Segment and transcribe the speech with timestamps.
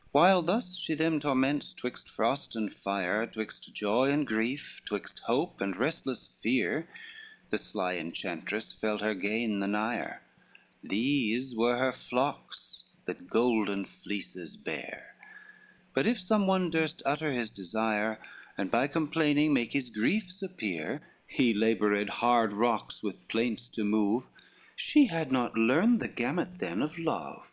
[0.00, 5.18] XCIII While thus she them torments twixt frost and fire, Twixt joy and grief, twixt
[5.18, 6.88] hope and restless fear,
[7.50, 10.22] The sly enchantress felt her gain the nigher,
[10.82, 15.14] These were her flocks that golden fleeces bear:
[15.92, 18.18] But if someone durst utter his desire,
[18.56, 24.24] And by complaining make his griefs appear, He labored hard rocks with plaints to move,
[24.76, 27.46] She had not learned the gamut then of love.